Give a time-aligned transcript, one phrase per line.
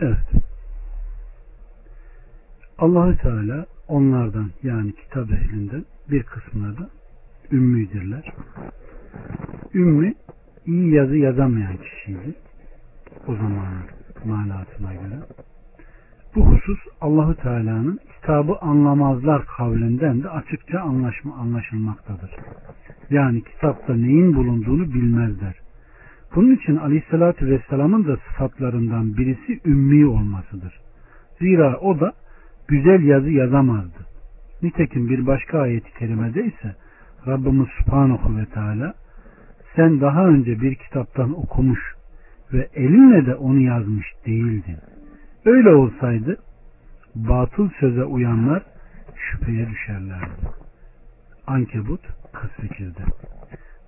[0.00, 0.18] Evet.
[2.78, 6.90] Allahü Teala onlardan yani kitap ehlinden bir kısmına da
[7.52, 8.32] ümmüdirler.
[9.74, 10.14] Ümmü
[10.66, 12.34] iyi yazı yazamayan kişiydi.
[13.26, 13.84] O zamanın
[14.24, 15.18] manasına göre.
[16.34, 22.30] Bu husus Allahü Teala'nın kitabı anlamazlar kavlinden de açıkça anlaşma anlaşılmaktadır.
[23.10, 25.67] Yani kitapta neyin bulunduğunu bilmezler.
[26.34, 30.80] Bunun için Aleyhisselatü Vesselam'ın da sıfatlarından birisi ümmi olmasıdır.
[31.38, 32.12] Zira o da
[32.68, 34.06] güzel yazı yazamazdı.
[34.62, 36.76] Nitekim bir başka ayeti kerimede ise
[37.26, 38.94] Rabbimiz Subhanahu ve Teala
[39.76, 41.80] sen daha önce bir kitaptan okumuş
[42.52, 44.76] ve elinle de onu yazmış değildin.
[45.44, 46.36] Öyle olsaydı
[47.14, 48.62] batıl söze uyanlar
[49.16, 50.30] şüpheye düşerlerdi.
[51.46, 52.00] Ankebut
[52.32, 53.02] 48'de.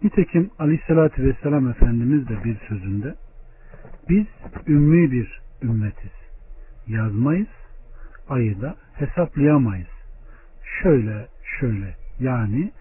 [0.02, 3.14] Nitekim Aleyhisselatü Vesselam Efendimiz de bir sözünde
[4.08, 4.26] biz
[4.66, 6.10] ümmi bir ümmetiz.
[6.86, 7.48] Yazmayız,
[8.28, 9.88] ayı da hesaplayamayız.
[10.82, 11.28] Şöyle
[11.60, 12.72] şöyle yani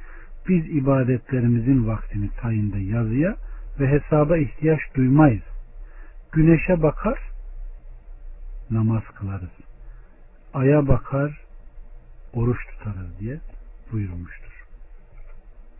[0.47, 3.35] biz ibadetlerimizin vaktini tayinde yazıya
[3.79, 5.43] ve hesaba ihtiyaç duymayız.
[6.31, 7.19] Güneşe bakar,
[8.71, 9.49] namaz kılarız.
[10.53, 11.41] Aya bakar,
[12.33, 13.39] oruç tutarız diye
[13.91, 14.63] buyurmuştur.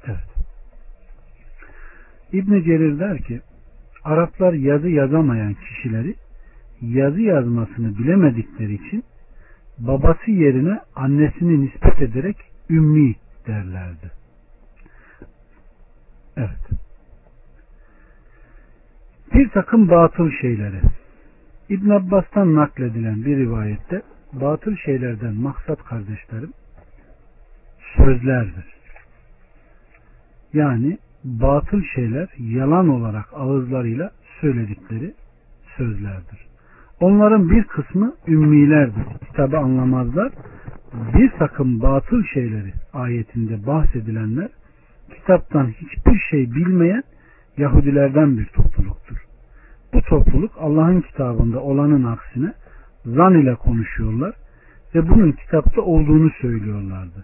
[0.06, 0.49] Evet.
[2.34, 3.42] İbn Cerir der ki
[4.04, 6.16] Araplar yazı yazamayan kişileri
[6.82, 9.04] yazı yazmasını bilemedikleri için
[9.80, 12.38] babası yerine annesini nispet ederek
[12.70, 13.16] ümmi
[13.48, 14.12] derlerdi.
[16.38, 16.70] Evet.
[19.34, 20.82] Bir takım batıl şeyleri
[21.70, 24.02] İbn Abbas'tan nakledilen bir rivayette
[24.34, 26.54] batıl şeylerden maksat kardeşlerim
[27.98, 28.66] sözlerdir.
[30.54, 35.14] Yani batıl şeyler yalan olarak ağızlarıyla söyledikleri
[35.78, 36.50] sözlerdir.
[37.00, 39.04] Onların bir kısmı ümmilerdir.
[39.28, 40.32] Kitabı anlamazlar.
[41.14, 44.50] Bir takım batıl şeyleri ayetinde bahsedilenler
[45.16, 47.04] kitaptan hiçbir şey bilmeyen
[47.58, 49.18] Yahudilerden bir topluluktur.
[49.94, 52.54] Bu topluluk Allah'ın kitabında olanın aksine
[53.06, 54.36] zan ile konuşuyorlar
[54.96, 57.24] ve bunun kitapta olduğunu söylüyorlardı.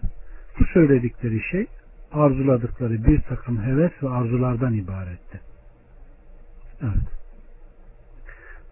[0.60, 1.66] Bu söyledikleri şey
[2.12, 5.40] arzuladıkları bir takım heves ve arzulardan ibaretti.
[6.82, 7.08] Evet.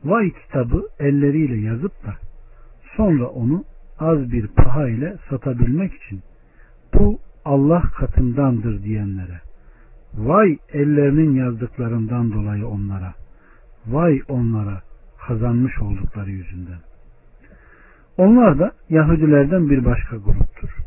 [0.04, 2.14] Vay kitabı elleriyle yazıp da
[2.96, 3.64] sonra onu
[3.98, 6.22] az bir paha ile satabilmek için
[6.94, 9.40] bu Allah katındandır diyenlere
[10.14, 13.14] vay ellerinin yazdıklarından dolayı onlara
[13.86, 14.82] vay onlara
[15.26, 16.78] kazanmış oldukları yüzünden.
[18.16, 20.83] Onlar da Yahudilerden bir başka gruptur.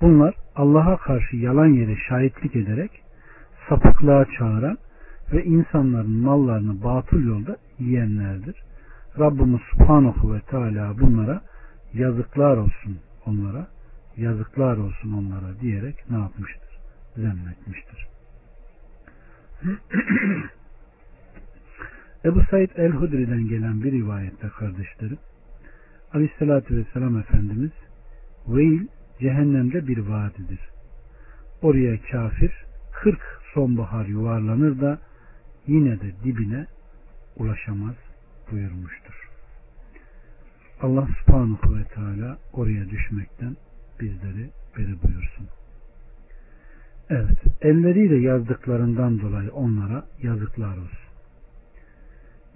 [0.00, 2.90] Bunlar Allah'a karşı yalan yere şahitlik ederek
[3.68, 4.78] sapıklığa çağıran
[5.32, 8.62] ve insanların mallarını batıl yolda yiyenlerdir.
[9.18, 11.40] Rabbimiz Subhanahu ve Teala bunlara
[11.94, 13.66] yazıklar olsun onlara,
[14.16, 16.78] yazıklar olsun onlara diyerek ne yapmıştır?
[17.16, 18.08] Zemmetmiştir.
[22.24, 25.18] Ebu Said el-Hudri'den gelen bir rivayette kardeşlerim
[26.14, 27.72] Aleyhisselatü Vesselam Efendimiz
[28.48, 28.86] Veil
[29.20, 30.60] cehennemde bir vadidir.
[31.62, 32.52] Oraya kafir
[33.02, 33.18] 40
[33.54, 34.98] sonbahar yuvarlanır da
[35.66, 36.66] yine de dibine
[37.36, 37.94] ulaşamaz
[38.50, 39.28] buyurmuştur.
[40.82, 43.56] Allah subhanahu ve teala oraya düşmekten
[44.00, 45.46] bizleri beri buyursun.
[47.10, 51.08] Evet, elleriyle yazdıklarından dolayı onlara yazıklar olsun.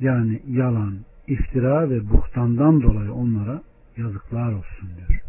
[0.01, 3.62] Yani yalan, iftira ve buhtandan dolayı onlara
[3.97, 5.22] yazıklar olsun diyor.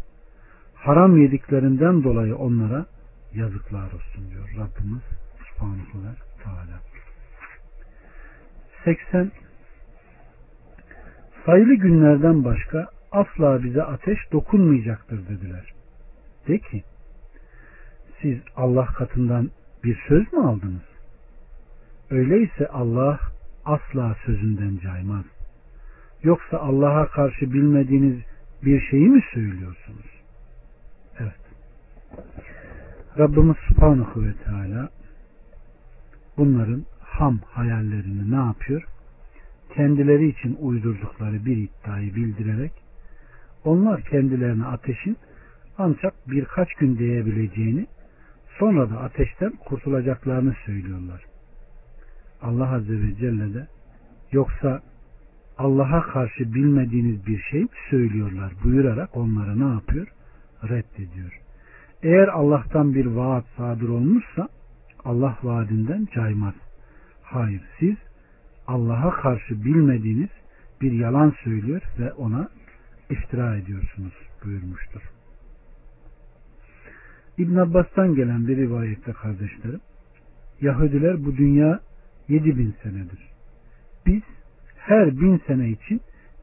[0.84, 2.86] Haram yediklerinden dolayı onlara
[3.34, 5.02] yazıklar olsun diyor Rabbimiz
[5.48, 6.80] Subhanahu ve Teala.
[8.84, 9.32] 80
[11.46, 15.72] sayılı günlerden başka asla bize ateş dokunmayacaktır dediler.
[16.48, 16.82] De ki
[18.22, 19.50] siz Allah katından
[19.84, 20.88] bir söz mü aldınız?
[22.10, 23.20] Öyleyse Allah
[23.64, 25.24] asla sözünden caymaz.
[26.22, 28.18] Yoksa Allah'a karşı bilmediğiniz
[28.64, 30.13] bir şeyi mi söylüyorsunuz?
[33.18, 34.88] Rabbimiz Subhanahu ve Teala
[36.36, 38.82] bunların ham hayallerini ne yapıyor?
[39.74, 42.72] Kendileri için uydurdukları bir iddiayı bildirerek
[43.64, 45.16] onlar kendilerine ateşin
[45.78, 47.86] ancak birkaç gün değebileceğini
[48.58, 51.24] sonra da ateşten kurtulacaklarını söylüyorlar.
[52.42, 53.66] Allah Azze ve Celle de
[54.32, 54.82] yoksa
[55.58, 60.08] Allah'a karşı bilmediğiniz bir şey mi söylüyorlar buyurarak onlara ne yapıyor?
[60.62, 61.43] Reddediyor.
[62.04, 64.48] Eğer Allah'tan bir vaat sadır olmuşsa
[65.04, 66.54] Allah vaadinden caymaz.
[67.22, 67.96] Hayır siz
[68.66, 70.28] Allah'a karşı bilmediğiniz
[70.80, 72.48] bir yalan söylüyor ve ona
[73.10, 74.12] iftira ediyorsunuz
[74.44, 75.00] buyurmuştur.
[77.38, 79.80] İbn Abbas'tan gelen bir rivayette kardeşlerim
[80.60, 81.80] Yahudiler bu dünya
[82.28, 83.28] yedi bin senedir.
[84.06, 84.22] Biz
[84.76, 86.00] her bin sene için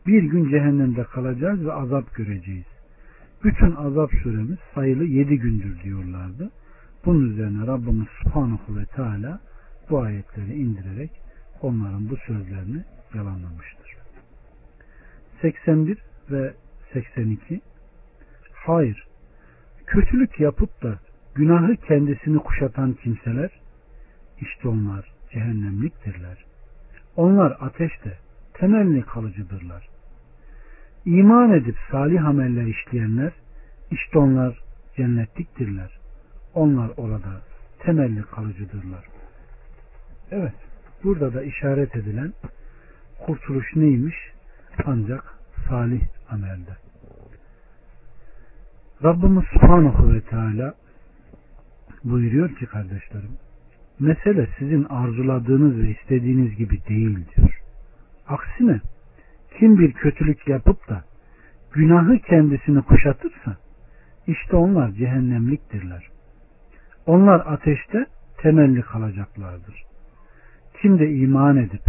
[0.08, 2.71] bir gün cehennemde kalacağız ve azap göreceğiz.
[3.44, 6.52] Bütün azap süremiz sayılı yedi gündür diyorlardı.
[7.06, 9.40] Bunun üzerine Rabbimiz Subhanahu ve Teala
[9.90, 11.12] bu ayetleri indirerek
[11.62, 12.84] onların bu sözlerini
[13.14, 13.98] yalanlamıştır.
[15.42, 15.98] 81
[16.32, 16.54] ve
[16.94, 17.62] 82
[18.54, 19.08] Hayır,
[19.86, 21.00] kötülük yapıp da
[21.36, 23.52] günahı kendisini kuşatan kimseler,
[24.42, 26.46] işte onlar cehennemliktirler.
[27.16, 28.18] Onlar ateşte
[28.54, 29.91] temelli kalıcıdırlar.
[31.06, 33.32] İman edip salih ameller işleyenler,
[33.92, 34.60] işte onlar
[34.98, 36.00] cennetliktirler.
[36.54, 37.42] Onlar orada
[37.80, 39.06] temelli kalıcıdırlar.
[40.32, 40.54] Evet,
[41.04, 42.34] burada da işaret edilen
[43.26, 44.16] kurtuluş neymiş?
[44.86, 45.36] Ancak
[45.70, 46.78] salih amelde.
[49.04, 50.74] Rabbimiz Subhanahu ve Teala
[52.04, 53.38] buyuruyor ki kardeşlerim,
[54.00, 57.62] mesele sizin arzuladığınız ve istediğiniz gibi değil diyor.
[58.28, 58.82] Aksine
[59.60, 61.04] kim bir kötülük yapıp da
[61.72, 63.58] günahı kendisini kuşatırsa
[64.28, 66.08] işte onlar cehennemliktirler.
[67.06, 68.06] Onlar ateşte
[68.38, 69.84] temelli kalacaklardır.
[70.82, 71.84] Kim de iman edip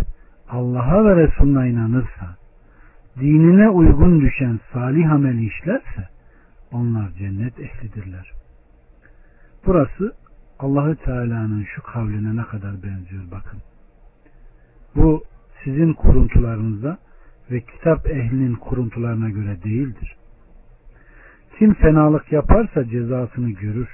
[0.49, 2.37] Allah'a ve Resulüne inanırsa,
[3.21, 6.09] dinine uygun düşen salih ameli işlerse,
[6.73, 8.33] onlar cennet ehlidirler.
[9.67, 10.13] Burası
[10.59, 13.59] Allahü Teala'nın şu kavline ne kadar benziyor bakın.
[14.97, 15.23] Bu
[15.65, 16.99] sizin kuruntularınıza
[17.51, 20.17] ve kitap ehlinin kuruntularına göre değildir.
[21.59, 23.89] Kim fenalık yaparsa cezasını görür.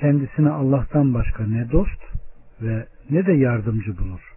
[0.00, 2.00] Kendisine Allah'tan başka ne dost
[2.62, 4.34] ve ne de yardımcı bulur.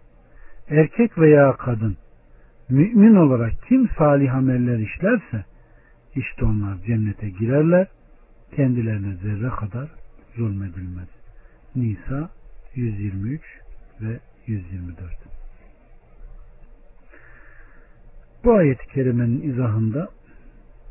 [0.68, 1.96] Erkek veya kadın
[2.68, 5.44] mümin olarak kim salih ameller işlerse
[6.14, 7.86] işte onlar cennete girerler.
[8.56, 9.88] Kendilerine zerre kadar
[10.36, 11.08] zulmedilmez.
[11.76, 12.30] Nisa
[12.74, 13.42] 123
[14.00, 15.28] ve 124
[18.44, 20.08] Bu ayet-i kerimenin izahında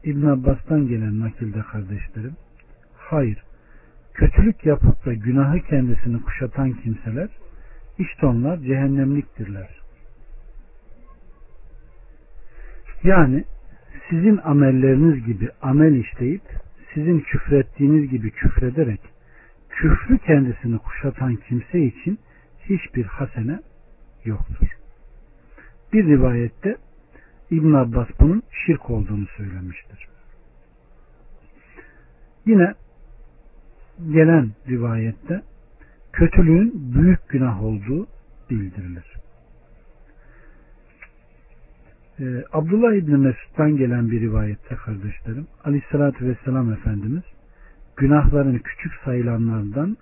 [0.03, 2.35] İbn Abbas'tan gelen nakilde kardeşlerim
[2.97, 3.43] hayır
[4.13, 7.29] kötülük yapıp da günahı kendisini kuşatan kimseler
[7.97, 9.69] işte onlar cehennemliktirler.
[13.03, 13.43] Yani
[14.09, 16.41] sizin amelleriniz gibi amel işleyip
[16.93, 19.01] sizin küfrettiğiniz gibi küfrederek
[19.69, 22.19] küfrü kendisini kuşatan kimse için
[22.69, 23.59] hiçbir hasene
[24.25, 24.67] yoktur.
[25.93, 26.75] Bir rivayette
[27.51, 30.07] İbn Abbas bunun şirk olduğunu söylemiştir.
[32.45, 32.73] Yine
[34.11, 35.41] gelen rivayette
[36.13, 38.07] kötülüğün büyük günah olduğu
[38.49, 39.17] bildirilir.
[42.19, 47.23] Ee, Abdullah İbni Mesud'dan gelen bir rivayette kardeşlerim Aleyhisselatü Vesselam Efendimiz
[47.97, 49.97] günahların küçük sayılanlardan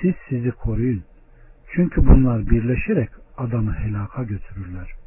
[0.00, 1.02] siz sizi koruyun.
[1.74, 4.99] Çünkü bunlar birleşerek adamı helaka götürürler.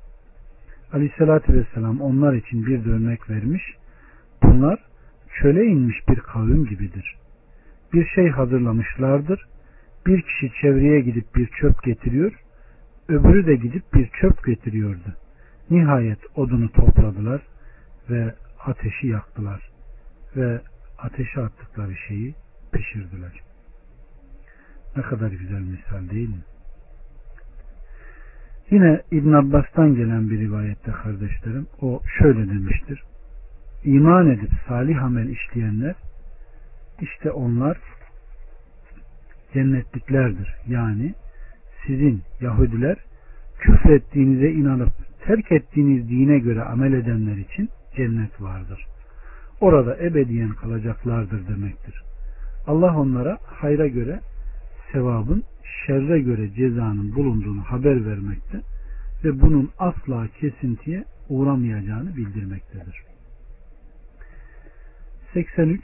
[0.93, 3.63] Aleyhissalatü vesselam onlar için bir örnek vermiş.
[4.43, 4.79] Bunlar
[5.41, 7.17] çöle inmiş bir kavim gibidir.
[7.93, 9.47] Bir şey hazırlamışlardır.
[10.07, 12.39] Bir kişi çevreye gidip bir çöp getiriyor.
[13.09, 15.15] Öbürü de gidip bir çöp getiriyordu.
[15.69, 17.41] Nihayet odunu topladılar
[18.09, 18.35] ve
[18.65, 19.69] ateşi yaktılar.
[20.35, 20.61] Ve
[20.97, 22.35] ateşe attıkları şeyi
[22.71, 23.41] pişirdiler.
[24.97, 26.43] Ne kadar güzel misal değil mi?
[28.73, 33.03] Yine İbn Abbas'tan gelen bir rivayette kardeşlerim o şöyle demiştir.
[33.83, 35.95] İman edip salih amel işleyenler
[37.01, 37.77] işte onlar
[39.53, 40.55] cennetliklerdir.
[40.67, 41.13] Yani
[41.87, 42.97] sizin Yahudiler
[43.59, 44.93] küfrettiğinize inanıp
[45.25, 48.85] terk ettiğiniz dine göre amel edenler için cennet vardır.
[49.61, 52.03] Orada ebediyen kalacaklardır demektir.
[52.67, 54.19] Allah onlara hayra göre
[54.91, 55.43] sevabın
[55.85, 58.61] şerre göre cezanın bulunduğunu haber vermekte
[59.23, 63.03] ve bunun asla kesintiye uğramayacağını bildirmektedir.
[65.33, 65.81] 83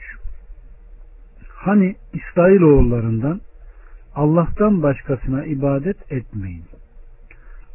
[1.60, 3.40] Hani İsrailoğullarından
[4.14, 6.64] Allah'tan başkasına ibadet etmeyin.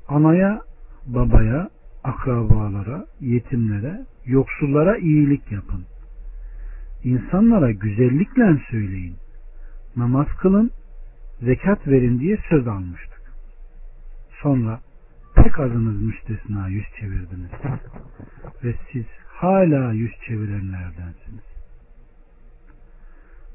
[0.07, 0.61] Anaya,
[1.07, 1.69] babaya,
[2.03, 5.85] akrabalara, yetimlere, yoksullara iyilik yapın.
[7.03, 9.15] İnsanlara güzellikle söyleyin.
[9.95, 10.71] Namaz kılın
[11.41, 13.21] zekat verin diye söz almıştık.
[14.41, 14.79] Sonra
[15.35, 17.51] pek azınız müstesna yüz çevirdiniz.
[18.63, 21.43] Ve siz hala yüz çevirenlerdensiniz.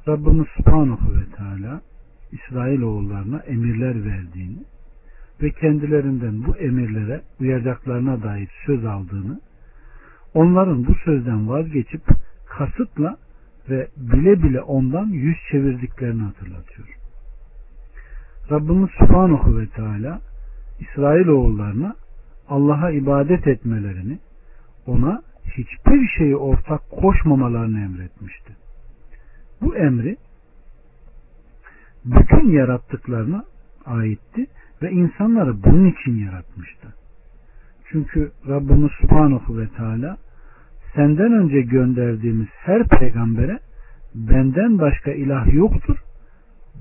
[0.09, 1.81] Rabbimiz Subhanahu ve Teala
[2.33, 4.65] İsrail oğullarına emirler verdiğini
[5.43, 9.41] ve kendilerinden bu emirlere uyacaklarına dair söz aldığını,
[10.35, 12.03] onların bu sözden vazgeçip
[12.47, 13.17] kasıtla
[13.71, 17.00] ve bile bile ondan yüz çevirdiklerini hatırlatıyor.
[18.51, 20.21] Rabbimiz Subhanahu ve Teala
[20.81, 21.95] İsrailoğullarına
[22.49, 24.19] Allah'a ibadet etmelerini,
[24.87, 28.53] ona hiçbir şeyi ortak koşmamalarını emretmişti.
[29.63, 30.17] Bu emri
[32.05, 33.45] bütün yarattıklarına
[33.87, 34.47] aitti
[34.83, 36.89] ve insanları bunun için yaratmıştı.
[37.91, 40.17] Çünkü Rabbimiz Subhanahu ve Teala
[40.95, 43.59] senden önce gönderdiğimiz her peygambere
[44.15, 45.97] benden başka ilah yoktur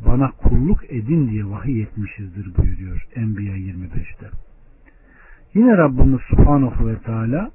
[0.06, 4.30] bana kulluk edin diye vahiy etmişizdir buyuruyor Enbiya 25'te.
[5.54, 7.52] Yine Rabbimiz Subhanahu ve Teala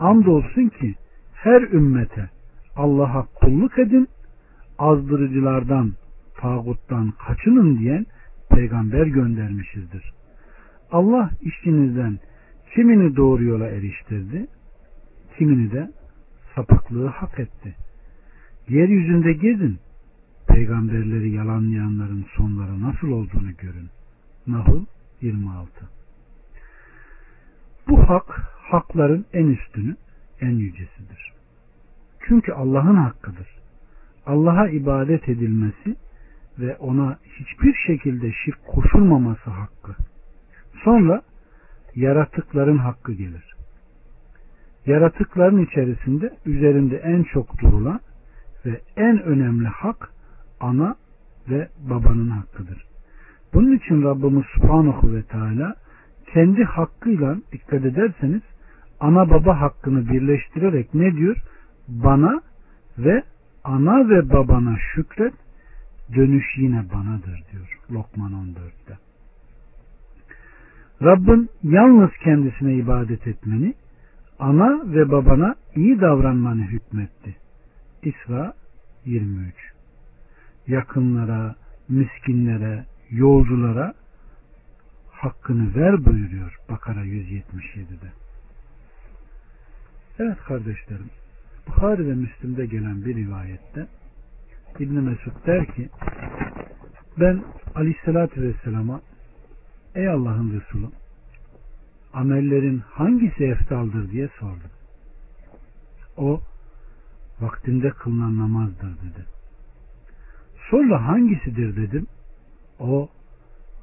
[0.00, 0.94] andolsun ki
[1.34, 2.30] her ümmete
[2.76, 4.08] Allah'a kulluk edin
[4.78, 5.92] azdırıcılardan
[6.36, 8.06] tağuttan kaçının diyen
[8.50, 10.12] peygamber göndermişizdir.
[10.92, 12.18] Allah işinizden
[12.74, 14.46] kimini doğru yola eriştirdi,
[15.38, 15.90] kimini de
[16.54, 17.74] sapıklığı hak etti.
[18.68, 19.78] Yeryüzünde gezin,
[20.48, 23.88] peygamberleri yalanlayanların sonları nasıl olduğunu görün.
[24.46, 24.84] Nahl
[25.20, 25.70] 26
[27.88, 29.96] Bu hak, hakların en üstünü,
[30.40, 31.32] en yücesidir.
[32.20, 33.48] Çünkü Allah'ın hakkıdır.
[34.26, 35.96] Allah'a ibadet edilmesi
[36.58, 39.94] ve ona hiçbir şekilde şirk koşulmaması hakkı.
[40.84, 41.22] Sonra
[41.94, 43.54] yaratıkların hakkı gelir.
[44.86, 48.00] Yaratıkların içerisinde üzerinde en çok durulan
[48.66, 50.12] ve en önemli hak
[50.62, 50.96] ana
[51.48, 52.84] ve babanın hakkıdır.
[53.54, 55.74] Bunun için Rabbimiz Subhanahu ve Teala
[56.34, 58.42] kendi hakkıyla dikkat ederseniz
[59.00, 61.36] ana baba hakkını birleştirerek ne diyor?
[61.88, 62.42] Bana
[62.98, 63.22] ve
[63.64, 65.34] ana ve babana şükret
[66.14, 68.98] dönüş yine banadır diyor Lokman 14'te.
[71.02, 73.74] Rabbin yalnız kendisine ibadet etmeni,
[74.38, 77.36] ana ve babana iyi davranmanı hükmetti.
[78.02, 78.54] İsra
[79.04, 79.71] 23
[80.66, 81.54] Yakınlara,
[81.88, 83.94] miskinlere, yolculara
[85.10, 88.12] hakkını ver buyuruyor Bakara 177'de.
[90.18, 91.10] Evet kardeşlerim,
[91.66, 93.86] Bukhari ve Müslim'de gelen bir rivayette
[94.78, 95.88] İbn Mesud der ki
[97.20, 99.00] ben Aleyhisselatü Vesselam'a
[99.94, 100.86] ey Allah'ın Resulü
[102.12, 104.70] amellerin hangisi eftaldır diye sordum.
[106.16, 106.40] O
[107.40, 109.26] vaktinde kılınan namazdır dedi.
[110.72, 112.06] Sonra hangisidir dedim.
[112.78, 113.08] O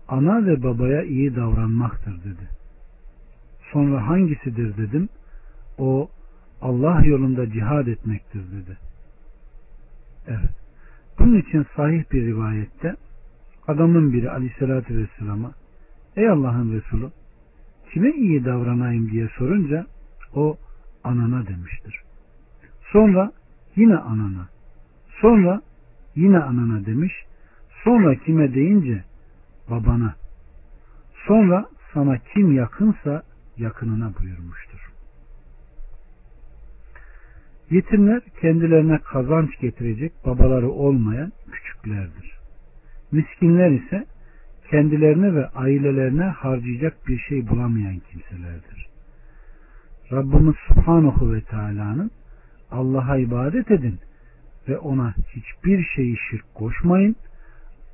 [0.08, 2.50] ana ve babaya iyi davranmaktır dedi.
[3.72, 5.10] Sonra hangisidir dedim.
[5.78, 6.10] O
[6.62, 8.78] Allah yolunda cihad etmektir dedi.
[10.28, 10.50] Evet.
[11.20, 12.96] Bunun için sahih bir rivayette
[13.68, 15.52] adamın biri aleyhissalatü vesselama
[16.16, 17.10] ey Allah'ın Resulü
[17.94, 19.86] kime iyi davranayım diye sorunca
[20.34, 20.58] o
[21.04, 22.02] anana demiştir.
[22.92, 23.32] Sonra
[23.76, 24.50] yine anana.
[25.22, 25.62] Sonra
[26.16, 27.14] yine anana demiş.
[27.84, 29.04] Sonra kime deyince
[29.70, 30.16] babana.
[31.28, 33.24] Sonra sana kim yakınsa
[33.58, 34.92] yakınına buyurmuştur.
[37.70, 42.40] Yetimler kendilerine kazanç getirecek babaları olmayan küçüklerdir.
[43.12, 44.06] Miskinler ise
[44.70, 48.90] kendilerine ve ailelerine harcayacak bir şey bulamayan kimselerdir.
[50.12, 52.12] Rabbimiz Subhanahu ve Teala'nın
[52.72, 54.00] Allah'a ibadet edin
[54.70, 57.16] ve ona hiçbir şeyi şirk koşmayın.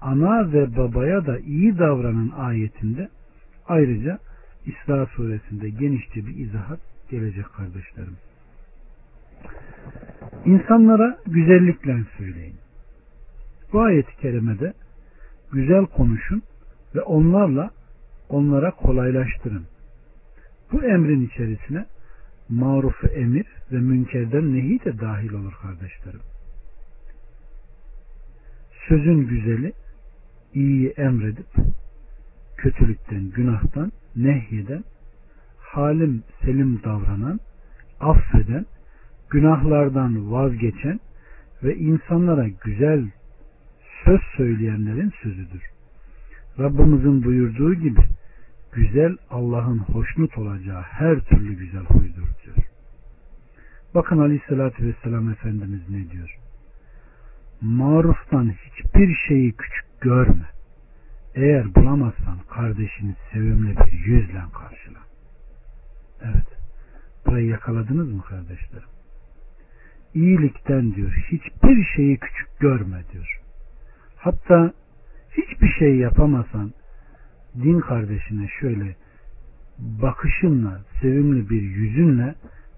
[0.01, 3.10] Ana ve babaya da iyi davranın ayetinde
[3.67, 4.20] ayrıca
[4.65, 6.79] İsra suresinde genişçe bir izahat
[7.10, 8.17] gelecek kardeşlerim.
[10.46, 12.55] İnsanlara güzellikle söyleyin.
[13.74, 14.74] Bu ayet-i kerimede
[15.51, 16.44] güzel konuşun
[16.96, 17.72] ve onlarla
[18.29, 19.65] onlara kolaylaştırın.
[20.72, 21.86] Bu emrin içerisine
[22.50, 26.22] marufu emir ve münkerden nehi de dahil olur kardeşlerim.
[28.87, 29.73] Sözün güzeli
[30.53, 31.47] iyiyi emredip
[32.57, 34.83] kötülükten, günahtan nehyeden,
[35.57, 37.39] halim selim davranan,
[37.99, 38.65] affeden,
[39.29, 40.99] günahlardan vazgeçen
[41.63, 43.11] ve insanlara güzel
[44.05, 45.61] söz söyleyenlerin sözüdür.
[46.59, 48.01] Rabbimizin buyurduğu gibi
[48.71, 52.57] güzel Allah'ın hoşnut olacağı her türlü güzel huydur diyor.
[53.95, 56.44] Bakın Aleyhisselatü Vesselam Efendimiz ne diyor?
[57.65, 60.45] Maruftan hiçbir şeyi küçük görme.
[61.36, 65.00] Eğer bulamazsan kardeşini sevimli bir yüzle karşıla.
[66.22, 66.48] Evet.
[67.25, 68.88] Burayı yakaladınız mı kardeşlerim?
[70.13, 73.41] İyilikten diyor hiçbir şeyi küçük görme diyor.
[74.17, 74.74] Hatta
[75.31, 76.74] hiçbir şey yapamasan
[77.55, 78.95] din kardeşine şöyle
[79.77, 82.36] bakışınla, sevimli bir yüzünle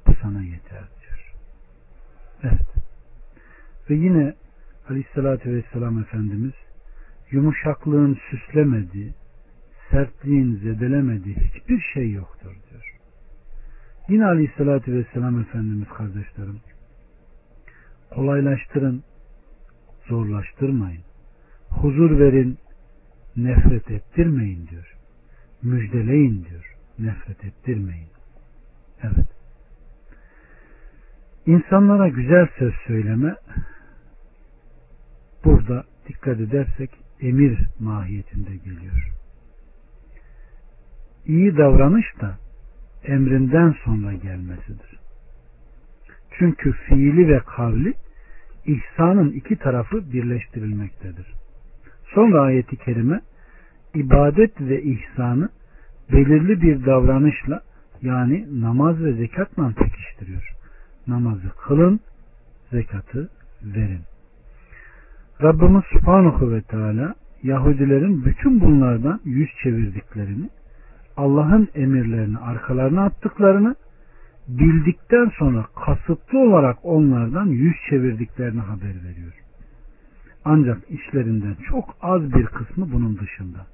[0.08, 1.34] bu sana yeter diyor.
[2.44, 2.68] Evet.
[3.90, 4.34] Ve yine
[4.90, 6.54] Aleyhisselatü Vesselam Efendimiz
[7.32, 9.14] yumuşaklığın süslemediği,
[9.92, 12.98] sertliğin zedelemediği hiçbir şey yoktur diyor.
[14.10, 16.60] Yine Aleyhisselatü Vesselam Efendimiz kardeşlerim
[18.10, 19.04] kolaylaştırın,
[20.08, 21.04] zorlaştırmayın.
[21.70, 22.58] Huzur verin,
[23.38, 24.96] nefret ettirmeyin diyor.
[25.64, 26.76] Müjdeleyin diyor.
[27.00, 28.10] Nefret ettirmeyin.
[29.04, 29.28] Evet.
[31.46, 33.36] İnsanlara güzel söz söyleme
[35.48, 36.90] burada dikkat edersek
[37.22, 39.12] emir mahiyetinde geliyor.
[41.26, 42.38] İyi davranış da
[43.04, 45.00] emrinden sonra gelmesidir.
[46.32, 47.94] Çünkü fiili ve kavli
[48.66, 51.34] ihsanın iki tarafı birleştirilmektedir.
[52.14, 53.22] Sonra ayeti kerime
[53.96, 55.50] ibadet ve ihsanı
[56.12, 57.62] belirli bir davranışla
[58.02, 60.54] yani namaz ve zekatla pekiştiriyor.
[61.08, 62.00] Namazı kılın,
[62.72, 63.30] zekatı
[63.64, 64.17] verin.
[65.42, 70.50] Rabbimiz Subhanahu ve Teala Yahudilerin bütün bunlardan yüz çevirdiklerini,
[71.18, 73.76] Allah'ın emirlerini arkalarına attıklarını,
[74.48, 79.34] bildikten sonra kasıtlı olarak onlardan yüz çevirdiklerini haber veriyor.
[80.46, 83.66] Ancak işlerinden çok az bir kısmı bunun dışında.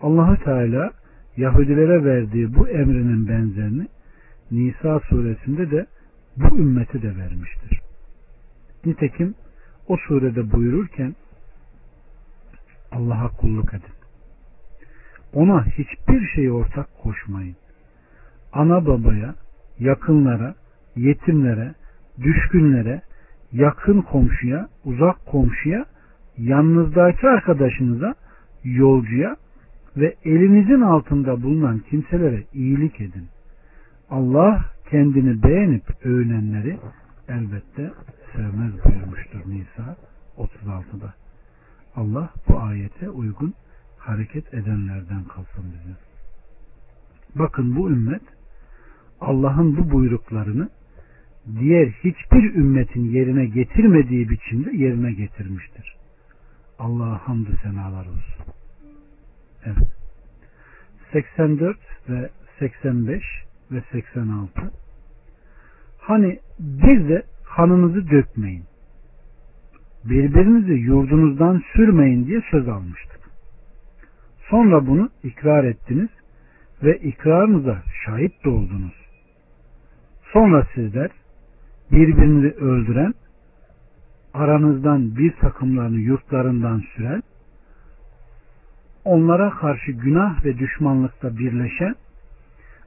[0.00, 0.90] Allahü Teala
[1.36, 3.86] Yahudilere verdiği bu emrinin benzerini
[4.50, 5.86] Nisa suresinde de
[6.36, 7.80] bu ümmeti de vermiştir.
[8.84, 9.34] Nitekim
[9.88, 11.14] o surede buyururken
[12.92, 13.94] Allah'a kulluk edin.
[15.32, 17.56] Ona hiçbir şeyi ortak koşmayın.
[18.52, 19.34] Ana babaya,
[19.78, 20.54] yakınlara,
[20.96, 21.74] yetimlere,
[22.22, 23.02] düşkünlere,
[23.52, 25.84] yakın komşuya, uzak komşuya,
[26.38, 28.14] yanınızdaki arkadaşınıza,
[28.64, 29.36] yolcuya
[29.96, 33.28] ve elinizin altında bulunan kimselere iyilik edin.
[34.10, 36.78] Allah kendini beğenip övünenleri
[37.28, 37.90] elbette
[38.36, 39.96] sevmez buyurmuştur Nisa
[40.36, 41.14] 36'da.
[41.96, 43.54] Allah bu ayete uygun
[43.98, 45.94] hareket edenlerden kalsın bizi.
[47.34, 48.22] Bakın bu ümmet
[49.20, 50.68] Allah'ın bu buyruklarını
[51.58, 55.96] diğer hiçbir ümmetin yerine getirmediği biçimde yerine getirmiştir.
[56.78, 58.44] Allah'a hamdü senalar olsun.
[59.64, 59.88] Evet.
[61.12, 63.22] 84 ve 85
[63.70, 64.70] ve 86
[65.98, 67.22] Hani bir de
[67.56, 68.64] kanınızı dökmeyin.
[70.04, 73.20] Birbirinizi yurdunuzdan sürmeyin diye söz almıştık.
[74.50, 76.08] Sonra bunu ikrar ettiniz
[76.82, 78.94] ve ikrarınıza şahit de oldunuz.
[80.32, 81.10] Sonra sizler
[81.92, 83.14] birbirini öldüren,
[84.34, 87.22] aranızdan bir takımlarını yurtlarından süren,
[89.04, 91.94] onlara karşı günah ve düşmanlıkta birleşen,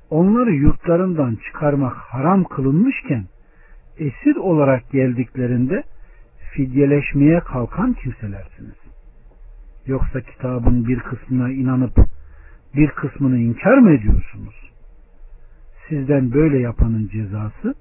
[0.09, 3.25] onları yurtlarından çıkarmak haram kılınmışken,
[3.99, 5.83] esir olarak geldiklerinde
[6.53, 8.75] fidyeleşmeye kalkan kimselersiniz.
[9.85, 11.97] Yoksa kitabın bir kısmına inanıp
[12.75, 14.71] bir kısmını inkar mı ediyorsunuz?
[15.89, 17.75] Sizden böyle yapanın cezası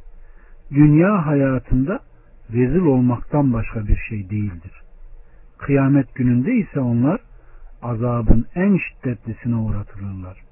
[0.71, 2.01] dünya hayatında
[2.53, 4.73] rezil olmaktan başka bir şey değildir.
[5.59, 7.21] Kıyamet gününde ise onlar
[7.83, 10.43] azabın en şiddetlisine uğratılırlar.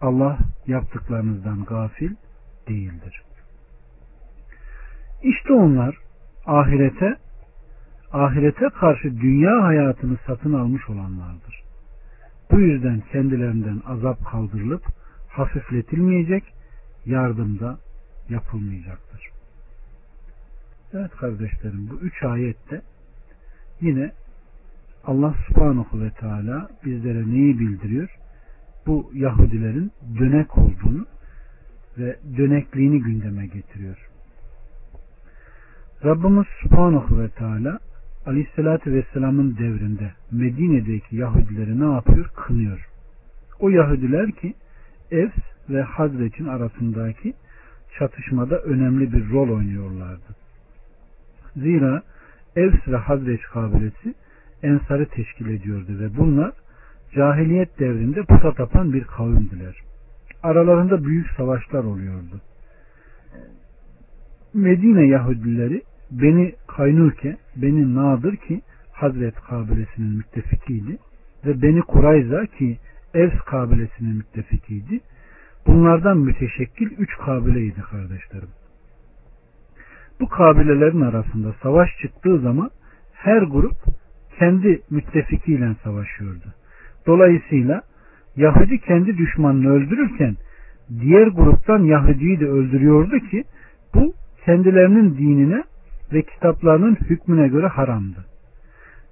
[0.00, 2.10] Allah yaptıklarınızdan gafil
[2.68, 3.22] değildir.
[5.22, 5.96] İşte onlar
[6.46, 7.16] ahirete
[8.12, 11.62] ahirete karşı dünya hayatını satın almış olanlardır.
[12.50, 14.82] Bu yüzden kendilerinden azap kaldırılıp
[15.28, 16.44] hafifletilmeyecek,
[17.06, 17.78] yardımda
[18.28, 19.30] yapılmayacaktır.
[20.94, 22.82] Evet kardeşlerim bu üç ayette
[23.80, 24.12] yine
[25.04, 28.16] Allah subhanahu ve teala bizlere neyi bildiriyor?
[28.86, 31.06] Bu Yahudilerin dönek olduğunu
[31.98, 34.11] ve dönekliğini gündeme getiriyor.
[36.04, 37.78] Rabbimiz subhanahu ve teala
[38.26, 42.30] Aleyhisselatü Vesselam'ın devrinde Medine'deki Yahudileri ne yapıyor?
[42.36, 42.88] Kınıyor.
[43.60, 44.54] O Yahudiler ki
[45.10, 45.36] Evs
[45.70, 47.34] ve Hazreç'in arasındaki
[47.98, 50.36] çatışmada önemli bir rol oynuyorlardı.
[51.56, 52.02] Zira
[52.56, 54.14] Evs ve Hazreç kabilesi
[54.62, 56.52] ensarı teşkil ediyordu ve bunlar
[57.14, 59.76] cahiliyet devrinde puta tapan bir kavimdiler.
[60.42, 62.40] Aralarında büyük savaşlar oluyordu.
[64.54, 65.82] Medine Yahudileri
[66.12, 68.60] Beni Kaynurke, Beni Nadır ki
[68.92, 70.98] Hazret kabilesinin müttefikiydi
[71.46, 72.78] ve Beni Kurayza ki
[73.14, 75.00] Evs kabilesinin müttefikiydi.
[75.66, 78.48] Bunlardan müteşekkil üç kabileydi kardeşlerim.
[80.20, 82.70] Bu kabilelerin arasında savaş çıktığı zaman
[83.12, 83.76] her grup
[84.38, 86.54] kendi müttefikiyle savaşıyordu.
[87.06, 87.82] Dolayısıyla
[88.36, 90.36] Yahudi kendi düşmanını öldürürken
[91.00, 93.44] diğer gruptan Yahudi'yi de öldürüyordu ki
[93.94, 95.64] bu kendilerinin dinine
[96.12, 98.24] ve kitaplarının hükmüne göre haramdı.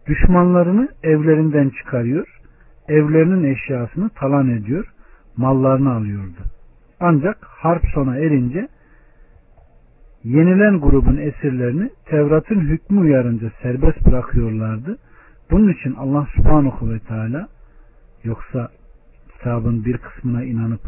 [0.06, 2.40] Düşmanlarını evlerinden çıkarıyor,
[2.88, 4.92] evlerinin eşyasını talan ediyor,
[5.36, 6.40] mallarını alıyordu.
[7.00, 8.68] Ancak harp sona erince
[10.24, 14.98] yenilen grubun esirlerini Tevrat'ın hükmü uyarınca serbest bırakıyorlardı.
[15.50, 17.48] Bunun için Allah subhanahu ve teala
[18.24, 18.68] yoksa
[19.32, 20.80] kitabın bir kısmına inanıp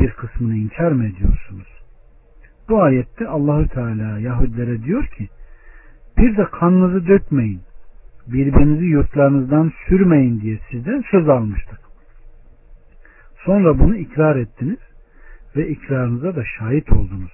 [0.00, 1.85] bir kısmını inkar mı ediyorsunuz?
[2.68, 5.28] Bu ayette Allahü Teala Yahudilere diyor ki
[6.18, 7.60] bir de kanınızı dökmeyin
[8.26, 11.78] birbirinizi yurtlarınızdan sürmeyin diye sizden söz almıştık.
[13.44, 14.78] Sonra bunu ikrar ettiniz
[15.56, 17.32] ve ikrarınıza da şahit oldunuz.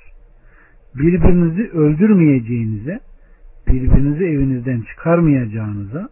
[0.94, 3.00] Birbirinizi öldürmeyeceğinize,
[3.68, 6.08] birbirinizi evinizden çıkarmayacağınıza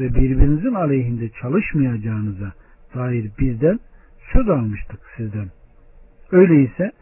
[0.00, 2.52] ve birbirinizin aleyhinde çalışmayacağınıza
[2.94, 3.78] dair bizden
[4.32, 5.48] söz almıştık sizden.
[6.32, 6.92] Öyleyse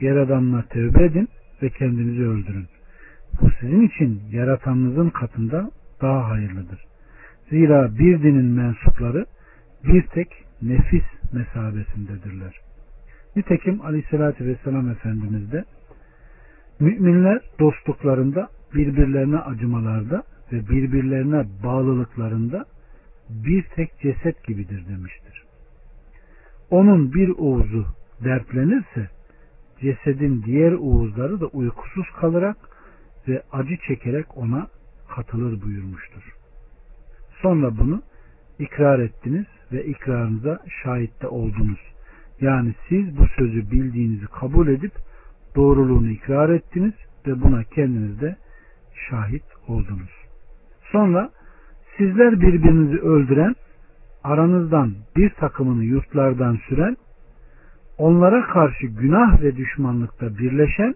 [0.00, 1.28] Yaradan'la tövbe edin
[1.62, 2.66] ve kendinizi öldürün.
[3.40, 5.70] Bu sizin için yaratanınızın katında
[6.02, 6.84] daha hayırlıdır.
[7.50, 9.26] Zira bir dinin mensupları
[9.84, 10.28] bir tek
[10.62, 12.60] nefis mesabesindedirler.
[13.36, 15.64] Nitekim aleyhissalatü vesselam Efendimiz de
[16.80, 22.64] müminler dostluklarında birbirlerine acımalarda ve birbirlerine bağlılıklarında
[23.30, 25.42] bir tek ceset gibidir demiştir.
[26.70, 27.86] Onun bir oğuzu
[28.24, 29.08] dertlenirse
[29.84, 32.56] cesedin diğer oğuzları da uykusuz kalarak
[33.28, 34.66] ve acı çekerek ona
[35.16, 36.22] katılır buyurmuştur.
[37.42, 38.02] Sonra bunu
[38.58, 41.80] ikrar ettiniz ve ikrarınıza şahitte oldunuz.
[42.40, 44.92] Yani siz bu sözü bildiğinizi kabul edip
[45.56, 46.94] doğruluğunu ikrar ettiniz
[47.26, 48.36] ve buna kendiniz de
[49.10, 50.10] şahit oldunuz.
[50.92, 51.30] Sonra
[51.96, 53.54] sizler birbirinizi öldüren,
[54.24, 56.96] aranızdan bir takımını yurtlardan süren,
[57.98, 60.94] onlara karşı günah ve düşmanlıkta birleşen,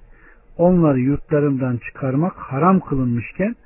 [0.56, 3.56] onları yurtlarından çıkarmak haram kılınmışken,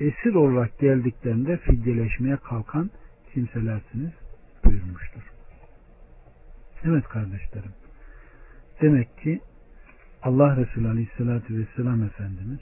[0.00, 2.90] esir olarak geldiklerinde fidyeleşmeye kalkan
[3.32, 4.10] kimselersiniz
[4.64, 5.22] buyurmuştur.
[6.84, 7.72] Evet kardeşlerim.
[8.82, 9.40] Demek ki
[10.22, 12.60] Allah Resulü Aleyhisselatü Vesselam Efendimiz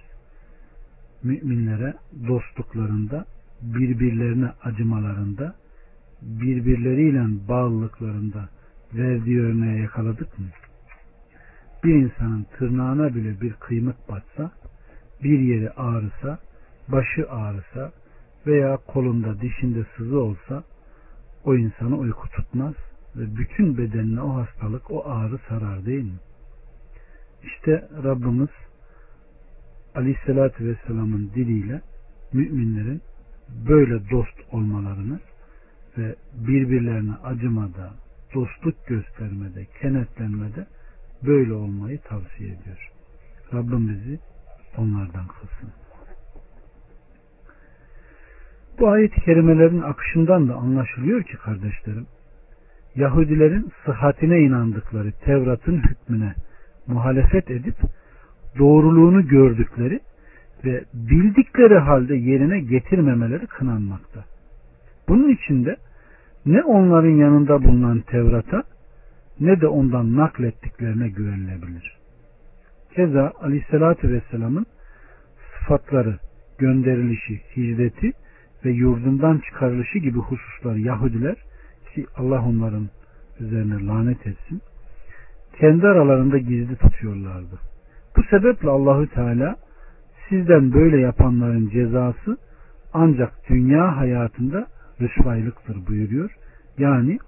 [1.22, 1.94] müminlere
[2.28, 3.24] dostluklarında,
[3.62, 5.54] birbirlerine acımalarında,
[6.22, 8.48] birbirleriyle bağlılıklarında
[8.94, 10.46] verdiği örneğe yakaladık mı?
[11.84, 14.50] Bir insanın tırnağına bile bir kıymık batsa,
[15.22, 16.38] bir yeri ağrısa,
[16.88, 17.92] başı ağrısa
[18.46, 20.64] veya kolunda dişinde sızı olsa
[21.44, 22.74] o insanı uyku tutmaz
[23.16, 26.18] ve bütün bedenine o hastalık, o ağrı sarar değil mi?
[27.42, 28.48] İşte Rabbimiz
[29.94, 31.80] Aleyhisselatü Vesselam'ın diliyle
[32.32, 33.02] müminlerin
[33.68, 35.20] böyle dost olmalarını
[35.98, 37.90] ve birbirlerine acımada,
[38.34, 40.66] dostluk göstermede, kenetlenmede
[41.26, 42.90] böyle olmayı tavsiye ediyor.
[43.54, 44.18] Rabbim bizi
[44.78, 45.72] onlardan kılsın.
[48.78, 52.06] Bu ayet-i kerimelerin akışından da anlaşılıyor ki kardeşlerim,
[52.94, 56.34] Yahudilerin sıhhatine inandıkları Tevrat'ın hükmüne
[56.86, 57.76] muhalefet edip
[58.58, 60.00] doğruluğunu gördükleri
[60.64, 64.24] ve bildikleri halde yerine getirmemeleri kınanmakta.
[65.08, 65.76] Bunun için de
[66.46, 68.62] ne onların yanında bulunan Tevrat'a
[69.40, 71.96] ne de ondan naklettiklerine güvenilebilir.
[72.94, 74.66] Keza Aleyhisselatü Vesselam'ın
[75.58, 76.18] sıfatları,
[76.58, 78.12] gönderilişi, hicreti
[78.64, 81.36] ve yurdundan çıkarılışı gibi hususları Yahudiler
[81.94, 82.88] ki Allah onların
[83.40, 84.62] üzerine lanet etsin
[85.60, 87.58] kendi aralarında gizli tutuyorlardı.
[88.16, 89.56] Bu sebeple Allahü Teala
[90.28, 92.36] sizden böyle yapanların cezası
[92.92, 94.66] ancak dünya hayatında
[95.02, 96.30] rüsvaylıktır buyuruyor.
[96.78, 97.18] Yani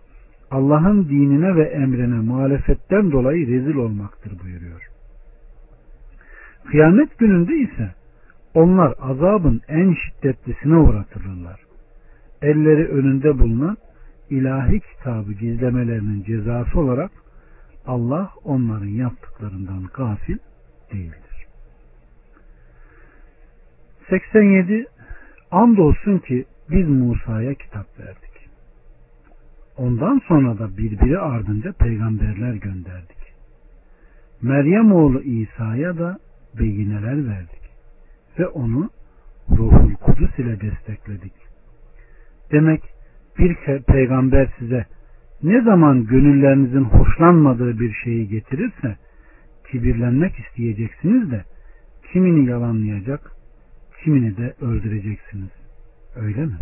[0.50, 4.88] Allah'ın dinine ve emrine muhalefetten dolayı rezil olmaktır buyuruyor.
[6.64, 7.94] Kıyamet gününde ise
[8.54, 11.60] onlar azabın en şiddetlisine uğratılırlar.
[12.42, 13.76] Elleri önünde bulunan
[14.30, 17.10] ilahi kitabı gizlemelerinin cezası olarak
[17.86, 20.38] Allah onların yaptıklarından gafil
[20.92, 21.46] değildir.
[24.10, 24.86] 87
[25.50, 28.48] Andolsun ki biz Musa'ya kitap verdik.
[29.76, 33.18] Ondan sonra da birbiri ardınca peygamberler gönderdik.
[34.42, 36.18] Meryem oğlu İsa'ya da
[36.58, 37.62] beyineler verdik
[38.38, 38.90] ve onu
[39.50, 41.32] ruhul kudüs ile destekledik.
[42.52, 42.82] Demek
[43.38, 44.86] bir peygamber size
[45.42, 48.96] ne zaman gönüllerinizin hoşlanmadığı bir şeyi getirirse
[49.70, 51.44] kibirlenmek isteyeceksiniz de
[52.12, 53.32] kimini yalanlayacak,
[54.04, 55.63] kimini de öldüreceksiniz.
[56.16, 56.58] Öyle mi?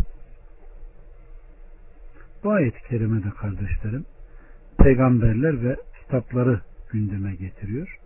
[2.45, 4.05] Bu ayet-i kerimede kardeşlerim
[4.79, 6.61] peygamberler ve kitapları
[6.93, 7.99] gündeme getiriyor.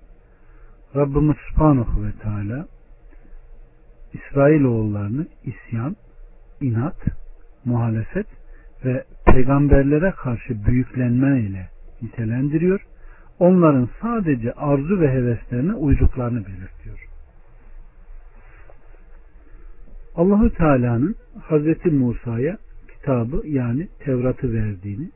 [0.97, 2.67] Rabbimiz Subhanahu ve Teala
[4.13, 5.97] İsrailoğullarını isyan,
[6.61, 6.97] inat,
[7.65, 8.27] muhalefet
[8.85, 11.69] ve peygamberlere karşı büyüklenme ile
[12.03, 12.81] nitelendiriyor.
[13.39, 17.06] Onların sadece arzu ve heveslerine uyduklarını belirtiyor.
[20.17, 22.59] Allahü Teala'nın Hazreti Musa'ya
[22.93, 25.11] kitabı yani Tevrat'ı verdiğini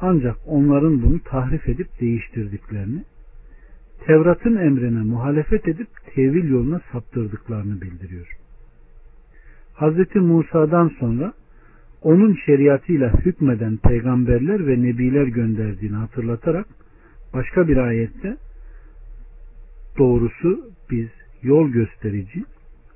[0.00, 3.04] ancak onların bunu tahrif edip değiştirdiklerini
[4.06, 8.28] Tevrat'ın emrine muhalefet edip tevil yoluna saptırdıklarını bildiriyor.
[9.74, 11.32] Hazreti Musa'dan sonra
[12.02, 16.66] onun şeriatıyla hükmeden peygamberler ve nebiler gönderdiğini hatırlatarak
[17.34, 18.36] başka bir ayette
[19.98, 21.08] doğrusu biz
[21.42, 22.44] yol gösterici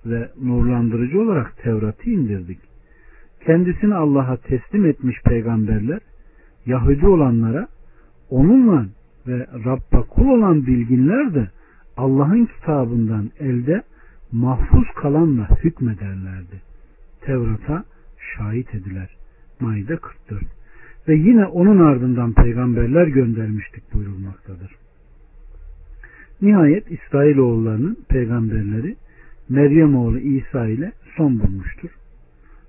[0.06, 2.58] ve nurlandırıcı olarak Tevrat'ı indirdik.
[3.46, 6.00] Kendisini Allah'a teslim etmiş peygamberler
[6.66, 7.68] Yahudi olanlara
[8.30, 8.86] onunla
[9.26, 11.48] ve Rabb'a kul olan bilginler de
[11.96, 13.82] Allah'ın kitabından elde
[14.32, 16.62] mahfuz kalanla hükmederlerdi.
[17.20, 17.84] Tevrat'a
[18.36, 19.16] şahit ediler.
[19.60, 20.42] Maide 44.
[21.08, 24.76] Ve yine onun ardından peygamberler göndermiştik buyurulmaktadır.
[26.42, 28.96] Nihayet İsrailoğullarının peygamberleri
[29.48, 31.90] Meryem oğlu İsa ile son bulmuştur.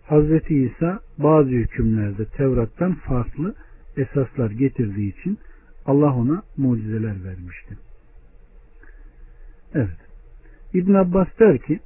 [0.06, 3.56] Hazreti İsa bazı hükümlerde Tevrat'tan farklı
[3.98, 5.38] esaslar getirdiği için
[5.86, 7.78] Allah ona mucizeler vermişti.
[9.74, 9.98] Evet.
[10.74, 11.80] İbn Abbas der ki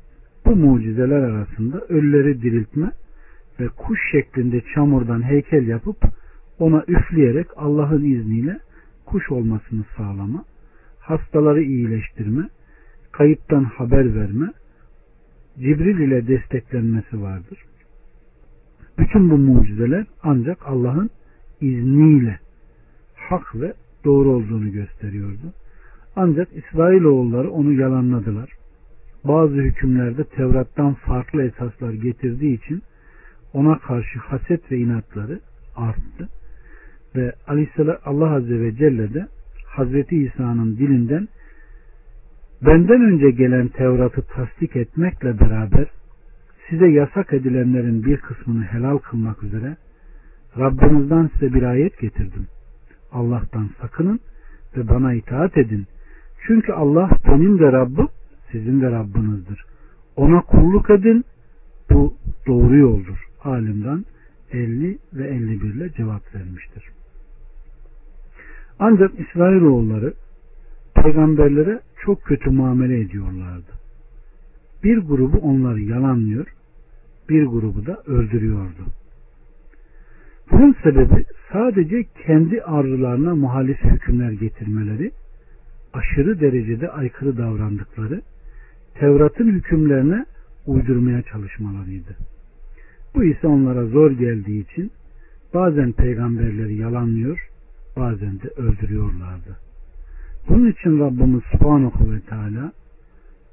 [0.46, 2.92] bu mucizeler arasında ölüleri diriltme
[3.60, 5.98] ve kuş şeklinde çamurdan heykel yapıp
[6.60, 8.60] ona üfleyerek Allah'ın izniyle
[9.06, 10.46] kuş olmasını sağlama,
[11.00, 12.50] hastaları iyileştirme,
[13.12, 14.52] kayıptan haber verme,
[15.60, 17.60] Cibril ile desteklenmesi vardır.
[18.98, 21.10] Bütün bu mucizeler ancak Allah'ın
[21.62, 22.40] izniyle
[23.16, 23.74] hak ve
[24.06, 25.54] doğru olduğunu gösteriyordu.
[26.16, 28.50] Ancak İsrailoğulları onu yalanladılar.
[29.24, 32.82] Bazı hükümlerde Tevrat'tan farklı esaslar getirdiği için
[33.54, 35.40] ona karşı haset ve inatları
[35.76, 36.30] arttı.
[37.16, 37.34] Ve
[38.06, 39.28] Allah Azze ve Celle de
[39.66, 41.28] Hazreti İsa'nın dilinden
[42.66, 45.88] benden önce gelen Tevrat'ı tasdik etmekle beraber
[46.70, 49.78] size yasak edilenlerin bir kısmını helal kılmak üzere
[50.58, 52.48] Rabbinizden size bir ayet getirdim.
[53.12, 54.20] Allah'tan sakının
[54.78, 55.86] ve bana itaat edin.
[56.48, 58.08] Çünkü Allah benim de Rabbim,
[58.52, 59.66] sizin de Rabbinizdir.
[60.16, 61.26] Ona kulluk edin.
[61.92, 62.14] Bu
[62.48, 63.28] doğru yoldur.
[63.44, 64.06] Alimden
[64.52, 66.90] 50 ve 51 ile cevap vermiştir.
[68.80, 70.14] Ancak İsrailoğulları
[70.96, 73.72] peygamberlere çok kötü muamele ediyorlardı.
[74.84, 76.46] Bir grubu onları yalanlıyor,
[77.30, 78.86] bir grubu da öldürüyordu.
[80.52, 85.12] Bunun sebebi sadece kendi arzularına muhalif hükümler getirmeleri,
[85.94, 88.22] aşırı derecede aykırı davrandıkları,
[88.94, 90.26] Tevrat'ın hükümlerine
[90.66, 92.18] uydurmaya çalışmalarıydı.
[93.16, 94.92] Bu ise onlara zor geldiği için
[95.54, 97.50] bazen peygamberleri yalanlıyor,
[97.98, 99.58] bazen de öldürüyorlardı.
[100.50, 102.72] Bunun için Rabbimiz Subhanahu ve Teala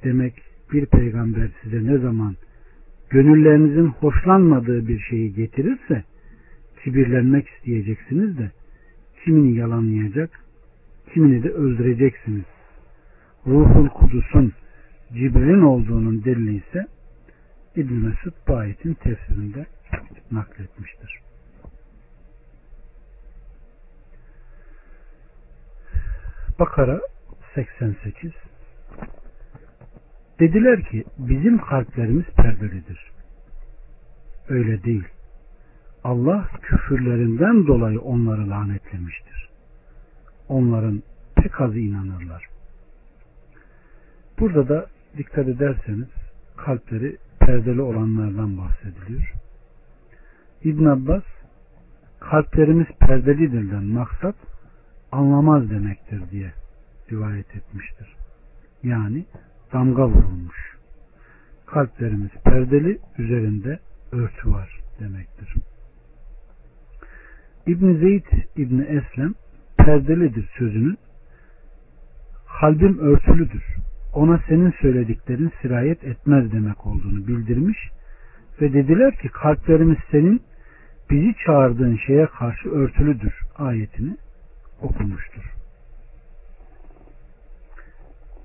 [0.04, 0.34] demek
[0.72, 2.36] bir peygamber size ne zaman
[3.10, 6.04] gönüllerinizin hoşlanmadığı bir şeyi getirirse
[6.84, 8.50] kibirlenmek isteyeceksiniz de
[9.24, 10.30] kimini yalanlayacak,
[11.12, 12.44] kimini de öldüreceksiniz.
[13.46, 14.52] Ruhul Kudus'un
[15.12, 16.86] Cibril'in olduğunun delili ise
[17.76, 19.66] İbn Mesud bu ayetin tefsirinde
[20.32, 21.29] nakletmiştir.
[26.60, 27.00] Bakara
[27.54, 28.32] 88
[30.40, 33.10] Dediler ki bizim kalplerimiz perdelidir.
[34.48, 35.04] Öyle değil.
[36.04, 39.48] Allah küfürlerinden dolayı onları lanetlemiştir.
[40.48, 41.02] Onların
[41.36, 42.46] pek azı inanırlar.
[44.38, 46.08] Burada da dikkat ederseniz
[46.56, 49.32] kalpleri perdeli olanlardan bahsediliyor.
[50.64, 51.24] İbn Abbas
[52.20, 54.49] kalplerimiz perdelidirden maksat
[55.12, 56.52] anlamaz demektir diye
[57.12, 58.16] rivayet etmiştir.
[58.82, 59.24] Yani
[59.72, 60.76] damga vurulmuş.
[61.66, 63.78] Kalplerimiz perdeli, üzerinde
[64.12, 65.54] örtü var demektir.
[67.66, 68.24] İbn Zeyd
[68.56, 69.34] İbn Eslem
[69.76, 70.98] perdelidir sözünün
[72.60, 73.64] kalbim örtülüdür.
[74.14, 77.78] Ona senin söylediklerin sirayet etmez demek olduğunu bildirmiş
[78.60, 80.42] ve dediler ki kalplerimiz senin
[81.10, 84.16] bizi çağırdığın şeye karşı örtülüdür ayetini
[84.82, 85.54] okumuştur.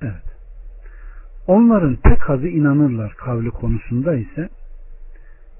[0.01, 0.23] Evet.
[1.47, 4.49] Onların pek azı inanırlar kavli konusunda ise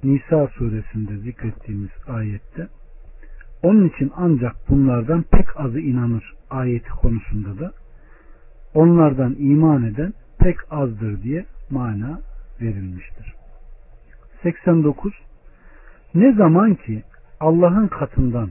[0.03, 2.67] Nisa suresinde zikrettiğimiz ayette
[3.63, 7.71] Onun için ancak bunlardan pek azı inanır ayeti konusunda da
[8.73, 12.19] onlardan iman eden pek azdır diye mana
[12.61, 13.33] verilmiştir.
[14.43, 15.13] 89
[16.15, 17.03] Ne zaman ki
[17.39, 18.49] Allah'ın katından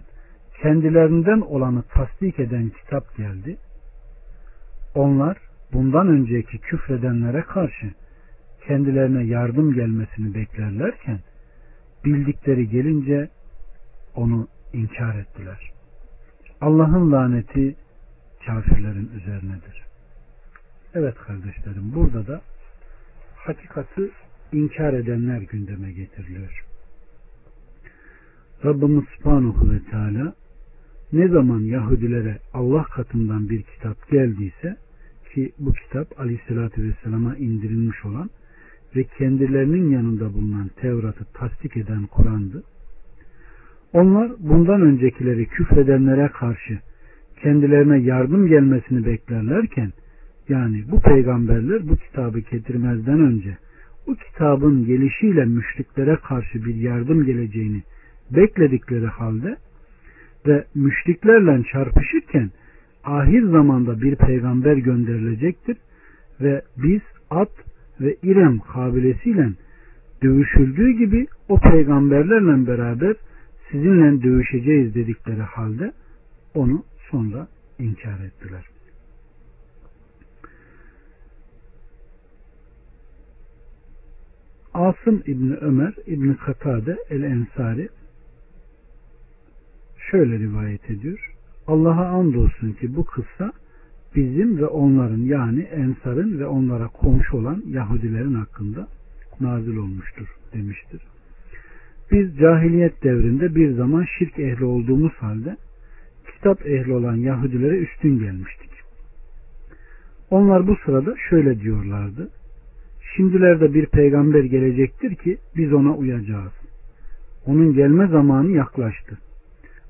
[0.64, 3.56] kendilerinden olanı tasdik eden kitap geldi,
[4.94, 5.38] onlar
[5.72, 7.94] bundan önceki küfredenlere karşı
[8.66, 11.20] kendilerine yardım gelmesini beklerlerken
[12.04, 13.28] bildikleri gelince
[14.14, 15.70] onu inkar ettiler.
[16.60, 17.76] Allah'ın laneti
[18.46, 19.84] kafirlerin üzerinedir.
[20.94, 22.40] Evet kardeşlerim burada da
[23.36, 24.10] hakikati
[24.52, 26.64] inkar edenler gündeme getiriliyor.
[28.64, 30.34] Rabbimiz Subhanahu ve Teala
[31.14, 34.76] ne zaman Yahudilere Allah katından bir kitap geldiyse
[35.34, 38.30] ki bu kitap Aleyhisselatü Vesselam'a indirilmiş olan
[38.96, 42.62] ve kendilerinin yanında bulunan Tevrat'ı tasdik eden Kur'an'dı.
[43.92, 46.78] Onlar bundan öncekileri küfredenlere karşı
[47.42, 49.92] kendilerine yardım gelmesini beklerlerken
[50.48, 53.58] yani bu peygamberler bu kitabı getirmezden önce
[54.06, 57.82] bu kitabın gelişiyle müşriklere karşı bir yardım geleceğini
[58.30, 59.56] bekledikleri halde
[60.46, 62.50] ve müşriklerle çarpışırken
[63.04, 65.76] ahir zamanda bir peygamber gönderilecektir
[66.40, 67.52] ve biz at
[68.00, 69.48] ve İrem kabilesiyle
[70.22, 73.16] dövüşüldüğü gibi o peygamberlerle beraber
[73.70, 75.92] sizinle dövüşeceğiz dedikleri halde
[76.54, 78.64] onu sonra inkar ettiler.
[84.74, 87.88] Asım İbni Ömer İbni Katade El Ensari
[90.14, 91.32] şöyle rivayet ediyor.
[91.66, 93.52] Allah'a andolsun ki bu kıssa
[94.16, 98.88] bizim ve onların yani Ensar'ın ve onlara komşu olan Yahudilerin hakkında
[99.40, 101.02] nazil olmuştur demiştir.
[102.12, 105.56] Biz cahiliyet devrinde bir zaman şirk ehli olduğumuz halde
[106.34, 108.70] kitap ehli olan Yahudilere üstün gelmiştik.
[110.30, 112.30] Onlar bu sırada şöyle diyorlardı.
[113.16, 116.52] Şimdilerde bir peygamber gelecektir ki biz ona uyacağız.
[117.46, 119.18] Onun gelme zamanı yaklaştı.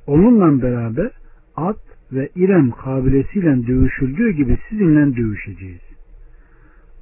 [0.06, 1.10] Onunla beraber
[1.56, 1.78] at
[2.12, 5.80] ve İrem kabilesiyle dövüşüldüğü gibi sizinle dövüşeceğiz.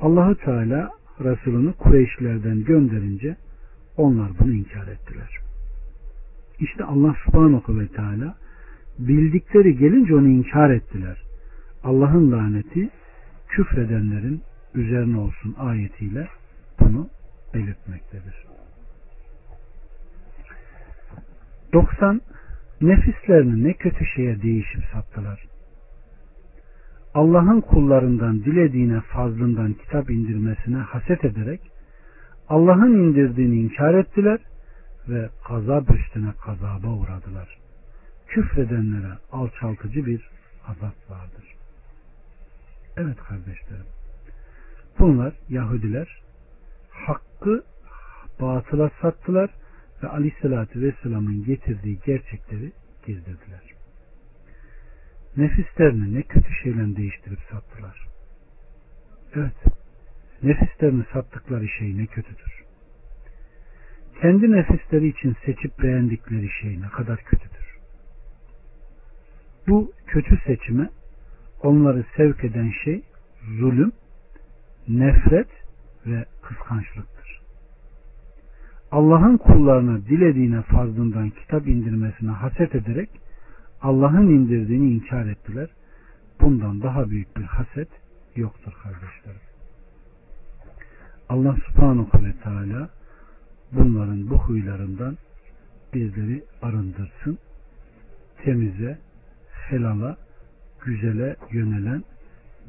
[0.01, 3.37] Allahu Teala Resulünü Kureyşlerden gönderince
[3.97, 5.39] onlar bunu inkar ettiler.
[6.61, 8.37] İşte Allah subhanahu ve teala
[8.99, 11.23] bildikleri gelince onu inkar ettiler.
[11.85, 12.91] Allah'ın laneti
[13.49, 14.43] küfredenlerin
[14.75, 16.29] üzerine olsun ayetiyle
[16.81, 17.09] bunu
[17.55, 18.35] belirtmektedir.
[21.73, 22.21] 90
[22.83, 25.45] Nefislerini ne kötü şeye değişip sattılar.
[27.15, 31.61] Allah'ın kullarından dilediğine fazlından kitap indirmesine haset ederek
[32.49, 34.39] Allah'ın indirdiğini inkar ettiler
[35.09, 37.59] ve gazap üstüne kazaba uğradılar.
[38.27, 40.31] Küfredenlere alçaltıcı bir
[40.67, 41.45] azap vardır.
[42.97, 43.87] Evet kardeşlerim.
[44.99, 46.23] Bunlar Yahudiler
[46.91, 47.65] hakkı
[48.41, 49.51] batıla sattılar
[50.03, 52.73] ve Aleyhisselatü Vesselam'ın getirdiği gerçekleri
[53.07, 53.63] gizlediler.
[55.37, 58.07] Nefislerini ne kötü şeyle değiştirip sattılar.
[59.35, 59.57] Evet,
[60.43, 62.63] nefislerini sattıkları şey ne kötüdür.
[64.21, 67.79] Kendi nefisleri için seçip beğendikleri şey ne kadar kötüdür.
[69.69, 70.89] Bu kötü seçime
[71.63, 73.03] onları sevk eden şey
[73.59, 73.93] zulüm,
[74.89, 75.49] nefret
[76.07, 77.22] ve kıskançlıktır.
[78.93, 83.11] Allah'ın kullarına dilediğine fazlından kitap indirmesine haset ederek
[83.83, 85.69] Allah'ın indirdiğini inkar ettiler.
[86.41, 87.89] Bundan daha büyük bir haset
[88.37, 89.41] yoktur kardeşlerim.
[91.29, 92.89] Allah subhanahu ve teala
[93.73, 95.17] bunların bu huylarından
[95.95, 97.39] bizleri arındırsın.
[98.45, 98.99] Temize,
[99.69, 100.17] helala,
[100.85, 102.05] güzele yönelen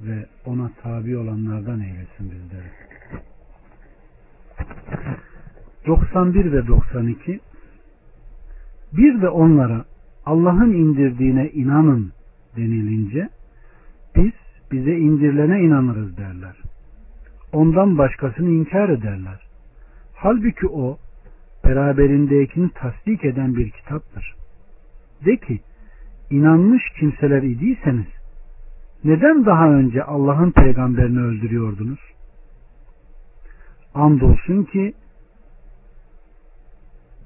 [0.06, 2.72] ve ona tabi olanlardan eylesin bizleri.
[5.88, 7.40] 91 ve 92
[8.94, 9.86] Bir de onlara
[10.26, 12.12] Allah'ın indirdiğine inanın
[12.58, 13.30] denilince
[14.16, 14.32] biz
[14.72, 16.56] bize indirilene inanırız derler.
[17.54, 19.40] Ondan başkasını inkar ederler.
[20.16, 20.98] Halbuki o
[21.66, 24.36] beraberindekini tasdik eden bir kitaptır.
[25.26, 25.60] De ki
[26.30, 28.08] inanmış kimseler idiyseniz
[29.04, 32.00] neden daha önce Allah'ın peygamberini öldürüyordunuz?
[33.94, 34.94] Andolsun ki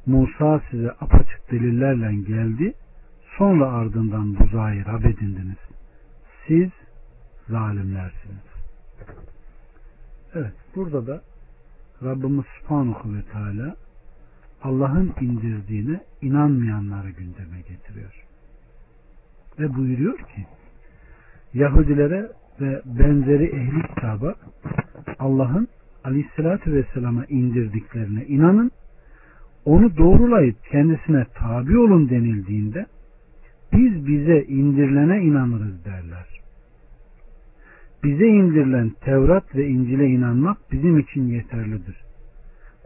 [0.08, 2.74] Musa size apaçık delillerle geldi.
[3.38, 5.58] Sonra ardından buzağı Rab edindiniz.
[6.48, 6.70] Siz
[7.50, 8.48] zalimlersiniz.
[10.34, 11.22] Evet burada da
[12.04, 13.76] Rabbimiz Subhanahu ve Teala
[14.64, 18.24] Allah'ın indirdiğine inanmayanları gündeme getiriyor.
[19.60, 20.46] ve buyuruyor ki
[21.54, 22.32] Yahudilere
[22.62, 24.36] ve benzeri ehli kitaba
[25.20, 25.68] Allah'ın
[26.04, 28.72] Aleyhisselatü Vesselam'a indirdiklerine inanın
[29.68, 32.86] onu doğrulayıp kendisine tabi olun denildiğinde
[33.74, 36.28] biz bize indirilene inanırız derler.
[38.04, 41.96] Bize indirilen Tevrat ve İncil'e inanmak bizim için yeterlidir.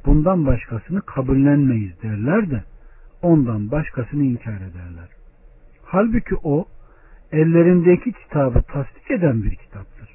[0.06, 2.64] Bundan başkasını kabullenmeyiz derler de
[3.22, 5.10] ondan başkasını inkar ederler.
[5.84, 6.66] Halbuki o
[7.32, 10.10] ellerindeki kitabı tasdik eden bir kitaptır.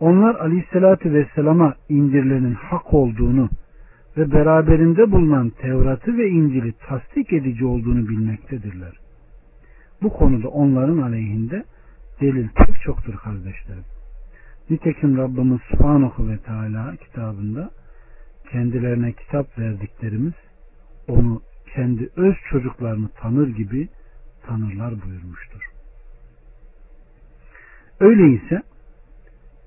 [0.00, 3.48] Onlar aleyhissalatü vesselama indirilenin hak olduğunu
[4.16, 8.92] ve beraberinde bulunan Tevrat'ı ve İncil'i tasdik edici olduğunu bilmektedirler.
[10.02, 11.64] Bu konuda onların aleyhinde
[12.20, 13.84] delil pek çoktur kardeşlerim.
[14.70, 17.70] Nitekim Rabbimiz Subhanahu ve Teala kitabında
[18.52, 20.34] kendilerine kitap verdiklerimiz
[21.08, 21.42] onu
[21.74, 23.88] kendi öz çocuklarını tanır gibi
[24.46, 25.62] tanırlar buyurmuştur.
[28.00, 28.62] Öyleyse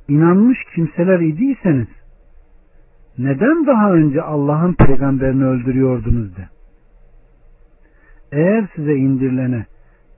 [0.08, 1.88] inanmış kimseler idiyseniz
[3.20, 6.50] neden daha önce Allah'ın peygamberini öldürüyordunuz de.
[8.32, 9.66] Eğer size indirilene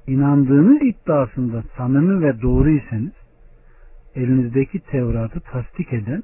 [0.07, 3.11] inandığınız iddiasında samimi ve doğru iseniz
[4.15, 6.23] elinizdeki Tevrat'ı tasdik eden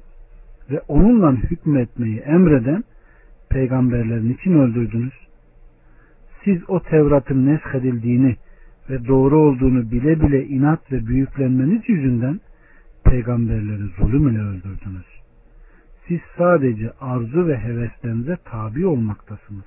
[0.70, 2.84] ve onunla hükmetmeyi emreden
[3.50, 5.14] peygamberlerin için öldürdünüz.
[6.44, 8.36] Siz o Tevrat'ın neshedildiğini
[8.90, 12.40] ve doğru olduğunu bile bile inat ve büyüklenmeniz yüzünden
[13.04, 15.17] peygamberleri zulüm ile öldürdünüz.
[16.08, 19.64] Siz sadece arzu ve heveslerinize tabi olmaktasınız.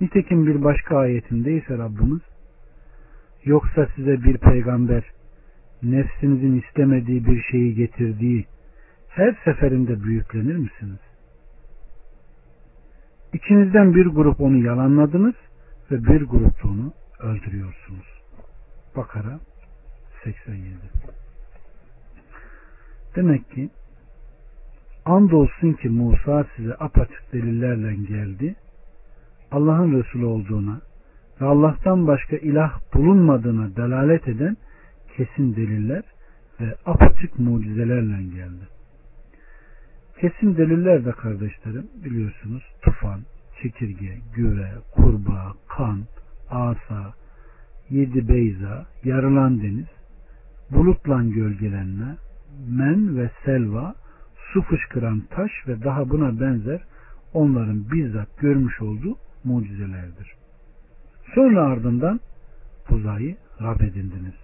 [0.00, 2.20] Nitekim bir başka ayetinde ise Rabbimiz
[3.44, 5.04] yoksa size bir peygamber
[5.82, 8.46] nefsinizin istemediği bir şeyi getirdiği
[9.08, 11.00] her seferinde büyüklenir misiniz?
[13.32, 15.34] İçinizden bir grup onu yalanladınız
[15.90, 18.22] ve bir grup onu öldürüyorsunuz.
[18.96, 19.40] Bakara
[20.24, 20.64] 87
[23.16, 23.70] Demek ki
[25.04, 28.54] andolsun ki Musa size apaçık delillerle geldi.
[29.50, 30.80] Allah'ın Resulü olduğuna
[31.40, 34.56] ve Allah'tan başka ilah bulunmadığına delalet eden
[35.16, 36.02] kesin deliller
[36.60, 38.68] ve apaçık mucizelerle geldi.
[40.20, 43.20] Kesin deliller de kardeşlerim biliyorsunuz tufan,
[43.62, 46.00] çekirge, güve, kurbağa, kan,
[46.50, 47.14] asa,
[47.90, 49.86] yedi beyza, yarılan deniz,
[50.70, 52.16] bulutla gölgelenme,
[52.68, 53.94] men ve selva,
[54.54, 56.80] su fışkıran taş ve daha buna benzer
[57.32, 60.34] onların bizzat görmüş olduğu mucizelerdir.
[61.34, 62.20] Sonra ardından
[62.90, 64.34] buzayı Rab edindiniz.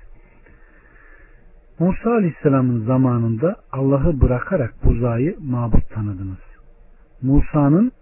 [1.78, 6.38] Musa Aleyhisselam'ın zamanında Allah'ı bırakarak buzayı mabut tanıdınız.
[7.22, 7.92] Musa'nın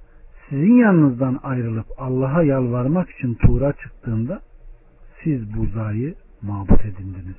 [0.48, 4.40] sizin yanınızdan ayrılıp Allah'a yalvarmak için Tuğra çıktığında
[5.24, 7.36] siz buzayı mabut edindiniz.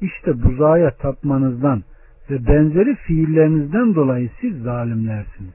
[0.00, 1.82] İşte buzaya tapmanızdan
[2.30, 5.54] ve benzeri fiillerinizden dolayı siz zalimlersiniz.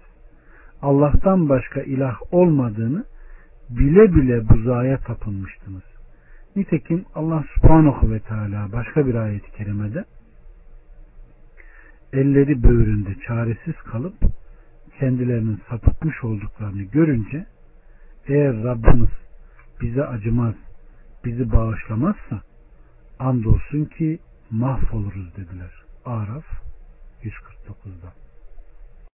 [0.82, 3.06] Allah'tan başka ilah olmadığını
[3.70, 5.84] bile bile buzaya tapınmıştınız.
[6.56, 10.06] Nitekim Allah subhanahu ve teala başka bir ayet-i kerimede
[12.14, 14.14] elleri böğründe çaresiz kalıp
[15.00, 17.46] kendilerinin sapıtmış olduklarını görünce
[18.28, 19.10] eğer Rabbimiz
[19.82, 20.56] bize acımaz,
[21.26, 22.42] bizi bağışlamazsa
[23.20, 24.20] andolsun ki
[24.52, 25.81] mahvoluruz dediler.
[26.06, 26.46] Araf
[27.24, 28.14] 149'da.